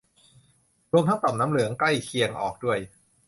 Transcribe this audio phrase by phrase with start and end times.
[0.91, 2.79] รวมทั้งต่อมน้ำเหลืองใกล้เคียงออกด้วย